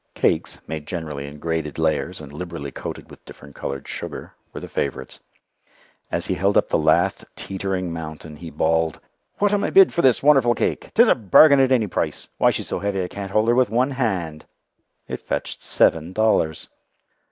Cakes, 0.15 0.57
made 0.65 0.87
generally 0.87 1.27
in 1.27 1.37
graded 1.37 1.77
layers 1.77 2.19
and 2.21 2.33
liberally 2.33 2.71
coated 2.71 3.11
with 3.11 3.23
different 3.23 3.53
coloured 3.53 3.87
sugar, 3.87 4.33
were 4.51 4.59
the 4.59 4.67
favourites. 4.67 5.19
As 6.11 6.25
he 6.25 6.33
held 6.33 6.57
up 6.57 6.69
the 6.69 6.77
last 6.79 7.23
teetering 7.35 7.93
mountain 7.93 8.37
he 8.37 8.49
"bawled": 8.49 8.99
"What 9.37 9.53
am 9.53 9.63
I 9.63 9.69
bid 9.69 9.93
for 9.93 10.01
this 10.01 10.23
wonderful 10.23 10.55
cake? 10.55 10.89
'Tis 10.95 11.07
a 11.07 11.13
bargain 11.13 11.59
at 11.59 11.71
any 11.71 11.85
price. 11.85 12.29
Why, 12.39 12.49
she's 12.49 12.67
so 12.69 12.79
heavy 12.79 13.03
I 13.03 13.07
can't 13.09 13.29
hold 13.31 13.47
her 13.47 13.53
with 13.53 13.69
one 13.69 13.91
hand." 13.91 14.45
It 15.07 15.21
fetched 15.21 15.61
seven 15.61 16.13
dollars! 16.13 16.69